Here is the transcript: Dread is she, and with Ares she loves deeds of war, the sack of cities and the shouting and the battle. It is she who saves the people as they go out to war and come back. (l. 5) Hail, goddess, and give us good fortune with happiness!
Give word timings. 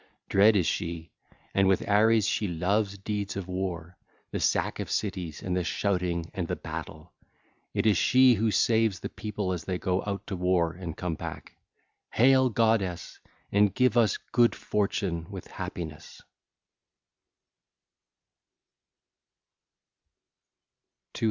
Dread 0.29 0.55
is 0.55 0.65
she, 0.65 1.11
and 1.53 1.67
with 1.67 1.87
Ares 1.87 2.25
she 2.27 2.47
loves 2.47 2.97
deeds 2.97 3.35
of 3.35 3.47
war, 3.47 3.97
the 4.31 4.39
sack 4.39 4.79
of 4.79 4.89
cities 4.89 5.43
and 5.43 5.55
the 5.55 5.63
shouting 5.63 6.31
and 6.33 6.47
the 6.47 6.55
battle. 6.55 7.13
It 7.75 7.85
is 7.85 7.97
she 7.99 8.33
who 8.33 8.49
saves 8.49 8.99
the 8.99 9.09
people 9.09 9.53
as 9.53 9.65
they 9.65 9.77
go 9.77 10.03
out 10.07 10.25
to 10.25 10.35
war 10.35 10.71
and 10.73 10.97
come 10.97 11.13
back. 11.13 11.51
(l. 12.13 12.17
5) 12.17 12.17
Hail, 12.17 12.49
goddess, 12.49 13.19
and 13.51 13.75
give 13.75 13.95
us 13.95 14.17
good 14.31 14.55
fortune 14.55 15.29
with 15.29 15.45
happiness! 15.45 16.23